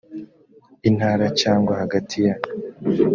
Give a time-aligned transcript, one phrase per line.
[0.89, 2.35] intara cyangwa hagati ya